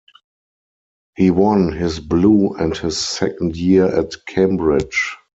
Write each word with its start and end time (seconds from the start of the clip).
He 1.15 1.29
won 1.29 1.73
his 1.73 1.99
blue 1.99 2.55
in 2.55 2.71
his 2.71 2.97
second 2.97 3.55
year 3.55 3.85
at 3.85 4.15
Cambridge. 4.25 5.15